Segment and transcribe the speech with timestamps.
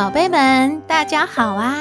[0.00, 1.76] 宝贝们，大家好啊！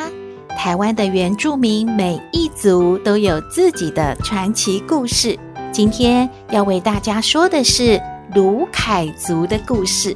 [0.57, 5.39] 台湾的原住民每一族都有自己的传奇故事。
[5.71, 7.97] 今天要为大家说的是
[8.35, 10.13] 鲁凯族的故事。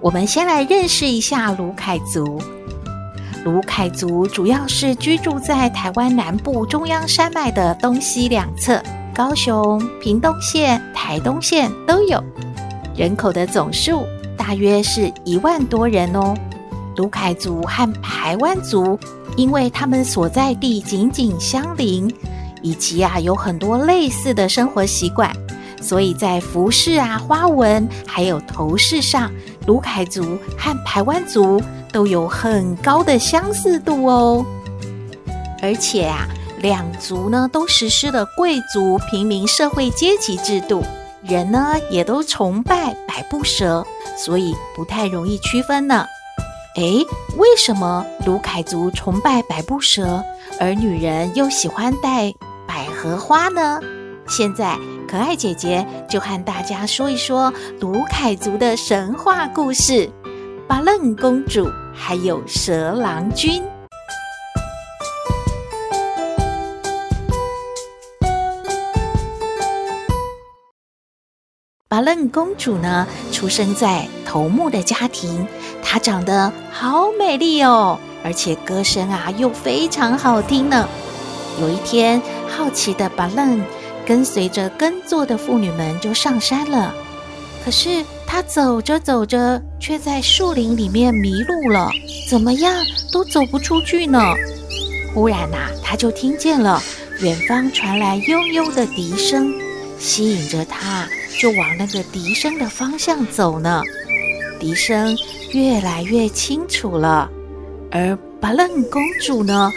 [0.00, 2.40] 我们先来认识一下鲁凯族。
[3.44, 8.80] 鲁凯族主要是居住在台湾南部中央山脉的东西两侧，
[9.12, 12.22] 高雄、屏东县、台东县都有。
[12.94, 16.34] 人口的总数大约是一万多人哦。
[16.96, 18.98] 鲁凯族和排湾族，
[19.36, 22.14] 因为他们所在地紧紧相邻，
[22.60, 25.34] 以及啊有很多类似的生活习惯，
[25.80, 29.30] 所以在服饰啊、花纹还有头饰上，
[29.66, 34.44] 鲁凯族和排湾族都有很高的相似度哦。
[35.62, 36.28] 而且啊，
[36.60, 40.84] 两族呢都实施了贵族平民社会阶级制度。
[41.22, 46.04] 人呢也都崇拜百步蛇，所以不太容易区分呢。
[46.76, 47.06] 诶，
[47.36, 50.24] 为什么卢凯族崇拜百步蛇，
[50.58, 52.32] 而女人又喜欢戴
[52.66, 53.78] 百合花呢？
[54.26, 60.10] 现在可爱姐姐就和大家说一说卢凯族的神话故事：
[60.66, 63.62] 巴楞公主还有蛇郎君。
[71.92, 75.46] 巴楞公主呢，出生在头目的家庭，
[75.82, 80.88] 她长得好美丽哦，而且歌声啊又非常好听呢。
[81.60, 83.62] 有一天，好奇的巴楞
[84.06, 86.94] 跟随着耕作的妇女们就上山了。
[87.62, 91.90] 可是她走着走着，却在树林里面迷路了，
[92.26, 92.74] 怎么样
[93.12, 94.18] 都走不出去呢。
[95.12, 96.82] 忽然呐、啊，她就听见了
[97.20, 99.52] 远方传来悠悠的笛声，
[100.02, 101.08] 吸引着她。
[101.40, 103.82] 就往那个笛声的方向走呢，
[104.60, 105.16] 笛声
[105.52, 107.28] 越来越清楚了，
[107.90, 109.72] 而巴楞公主呢，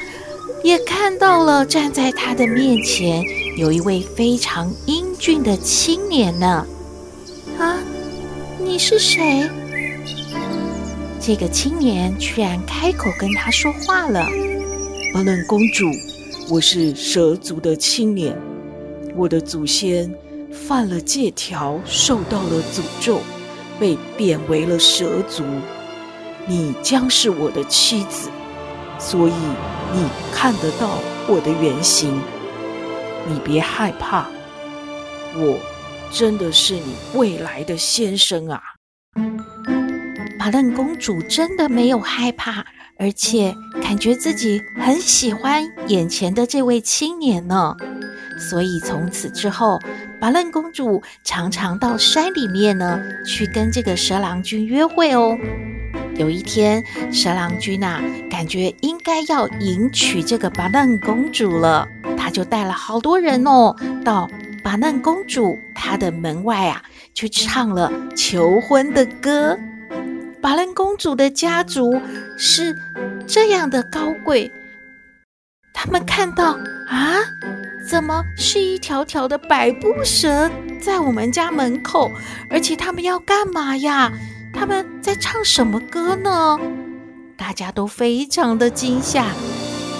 [0.63, 3.23] 也看到了站在她的面前
[3.57, 6.67] 有一位非常英俊的青年呢。
[7.57, 7.79] 啊，
[8.59, 9.49] 你是谁？
[11.19, 14.27] 这个青年居然开口跟她说话了。
[15.15, 15.85] 巴楞公主，
[16.47, 18.37] 我是蛇族的青年，
[19.15, 20.13] 我的祖先。
[20.51, 23.19] 犯了戒条，受到了诅咒，
[23.77, 25.43] 被贬为了蛇族。
[26.47, 28.29] 你将是我的妻子，
[28.97, 29.33] 所以
[29.93, 32.21] 你看得到我的原形。
[33.27, 34.27] 你别害怕，
[35.35, 35.59] 我
[36.09, 38.61] 真的是你未来的先生啊！
[40.39, 42.65] 巴楞公主真的没有害怕，
[42.97, 47.75] 而且感觉自己很喜欢眼前的这位青年呢。
[48.37, 49.79] 所以从此之后，
[50.19, 55.37] 巴楞公主常常到山里面呢，去跟这个蛇郎君约会哦。
[56.17, 64.29] 有一天，蛇郎君呐、啊，感觉应该要迎娶这个巴楞公主了，他就带了好多人哦，到
[64.63, 66.81] 巴楞公主她的门外啊，
[67.13, 69.57] 去唱了求婚的歌。
[70.45, 71.99] 巴楞公主的家族
[72.37, 72.77] 是
[73.25, 74.51] 这样的高贵，
[75.73, 76.51] 他们看到
[76.87, 77.17] 啊。
[77.89, 80.47] 怎么是一条条的百步蛇
[80.79, 82.11] 在我们家门口？
[82.47, 84.11] 而且他们要干嘛呀？
[84.53, 86.59] 他们在唱什么歌呢？
[87.35, 89.25] 大家都非常的惊吓。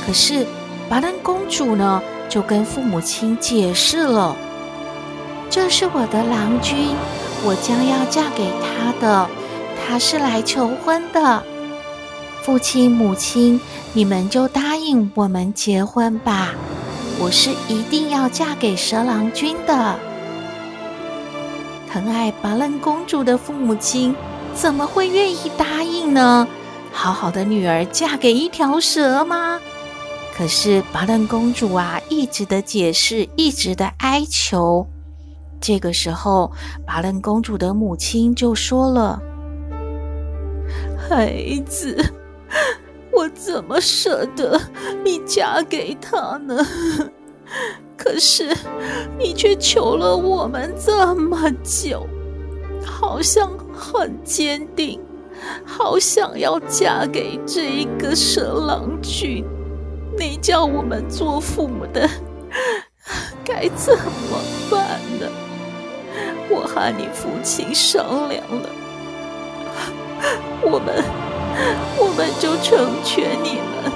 [0.06, 0.46] 可是
[0.88, 4.38] 巴楞公主呢，就跟父母亲解释了
[5.50, 6.96] ：“这是我的郎君，
[7.44, 9.28] 我将要嫁给他的，
[9.88, 11.44] 他是来求婚的。
[12.42, 13.60] 父亲母亲，
[13.94, 16.54] 你们就答应我们结婚吧。”
[17.18, 19.98] 我是一定要嫁给蛇郎君的。
[21.90, 24.14] 疼爱巴楞公主的父母亲
[24.54, 26.46] 怎么会愿意答应呢？
[26.92, 29.62] 好好的女儿嫁给一条蛇吗？
[30.36, 34.86] 可是巴楞公主啊，一直的解释，一直的哀求。
[35.62, 36.52] 这个时候，
[36.86, 39.22] 巴楞公主的母亲就说了
[41.10, 41.98] ：“孩子。”
[43.12, 44.60] 我怎么舍得
[45.04, 46.66] 你嫁给他呢？
[47.98, 48.54] 可是
[49.18, 52.06] 你却求了我们这么久，
[52.86, 55.02] 好像很坚定，
[55.66, 59.46] 好想要嫁给这一个蛇郎君。
[60.18, 62.10] 你叫我们做父母的
[63.46, 65.28] 该怎么办呢？
[66.50, 68.70] 我和你父亲商量了，
[70.62, 71.04] 我们
[71.98, 73.92] 我们就成全你们，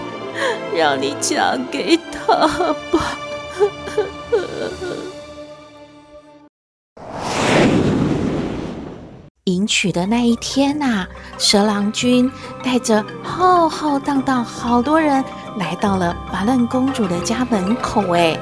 [0.76, 2.48] 让你嫁给他
[2.92, 3.18] 吧。
[9.46, 11.08] 迎娶的那一天呐、
[11.40, 12.32] 蛇郎君
[12.64, 15.24] 带着浩浩荡荡好多人
[15.58, 18.14] 来到了芭乐公主的家门口。
[18.14, 18.38] 哎，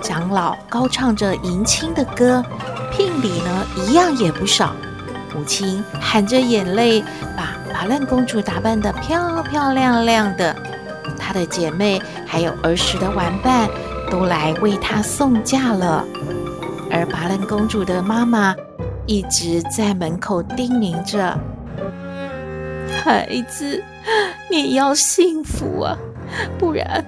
[0.00, 2.42] 长老高唱着迎亲的歌，
[2.90, 4.74] 聘礼呢一样也不少。
[5.36, 7.04] 母亲含着眼泪
[7.36, 10.56] 把芭乐公主打扮得漂漂亮亮的，
[11.18, 13.68] 她的姐妹还有儿时的玩伴
[14.10, 16.02] 都来为她送嫁了。
[16.90, 18.54] 而芭乐公主的妈妈。
[19.08, 21.38] 一直在门口叮咛着
[23.04, 23.80] ：“孩子，
[24.50, 25.96] 你要幸福啊，
[26.58, 27.04] 不然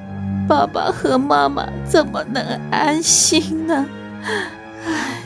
[0.47, 2.41] 爸爸和妈妈怎么能
[2.71, 3.85] 安心呢？
[4.87, 5.18] 唉，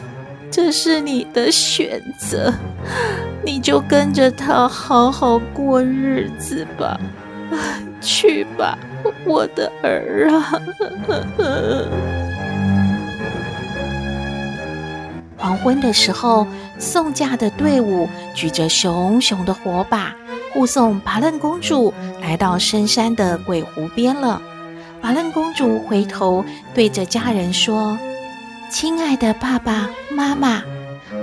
[0.52, 2.52] 这是你的选择，
[3.42, 7.00] 你就跟着他好好过日子吧。
[8.02, 8.78] 去吧，
[9.24, 10.60] 我的儿啊。”
[15.38, 16.46] 黄昏的时候，
[16.78, 20.14] 送嫁的队伍举着熊熊的火把，
[20.52, 24.40] 护送拔楞公主来到深山的鬼湖边了。
[25.00, 26.44] 拔楞公主回头
[26.74, 27.98] 对着家人说
[28.72, 30.62] ：“亲爱的爸爸妈妈，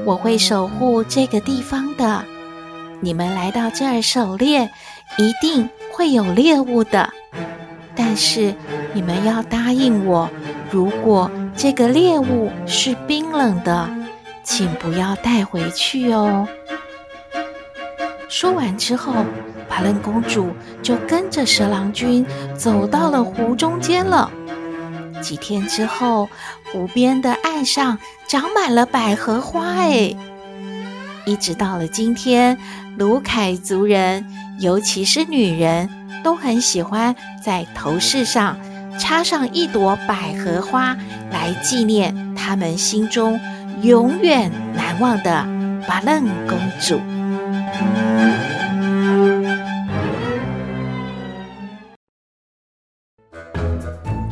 [0.05, 2.23] 我会守护这个地方的。
[2.99, 4.69] 你们来到这儿狩猎，
[5.17, 7.11] 一定会有猎物的。
[7.95, 8.53] 但是
[8.93, 10.29] 你们要答应我，
[10.69, 13.89] 如果这个猎物是冰冷的。”
[14.45, 16.47] 请不要带回去哦。
[18.29, 19.13] 说完之后，
[19.67, 20.51] 巴伦公主
[20.83, 22.23] 就跟着蛇郎君
[22.55, 24.31] 走到了湖中间了。
[25.21, 26.29] 几天之后，
[26.71, 30.15] 湖边的岸上长满了百合花，哎，
[31.25, 32.57] 一直到了今天，
[32.97, 34.25] 卢凯族人，
[34.59, 35.89] 尤其是女人，
[36.23, 38.57] 都很喜欢在头饰上
[38.99, 40.95] 插上一朵百合花，
[41.31, 43.39] 来纪念他们心中。
[43.81, 45.47] 永远难忘的
[45.87, 46.19] 芭乐
[46.49, 46.99] 公主。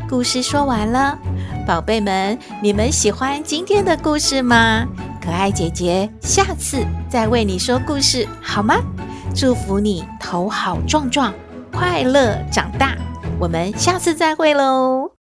[0.09, 1.17] 故事说完了，
[1.65, 4.85] 宝贝们，你们喜欢今天的故事吗？
[5.21, 8.75] 可爱姐姐下次再为你说故事，好吗？
[9.35, 11.33] 祝福你头好壮壮，
[11.71, 12.95] 快乐长大。
[13.37, 15.16] 我们下次再会喽。